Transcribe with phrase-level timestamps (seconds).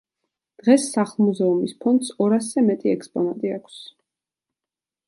[0.61, 3.79] დღეს სახლ-მუზეუმის ფონდს ორასზე მეტი ექსპონატი აქვს.